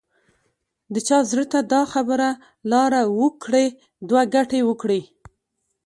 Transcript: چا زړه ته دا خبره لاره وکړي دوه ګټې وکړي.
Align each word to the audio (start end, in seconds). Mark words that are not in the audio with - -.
چا 1.07 1.17
زړه 1.29 1.45
ته 1.51 1.59
دا 1.73 1.81
خبره 1.93 2.29
لاره 2.71 3.01
وکړي 3.19 3.67
دوه 4.07 4.21
ګټې 4.35 4.59
وکړي. 4.69 5.01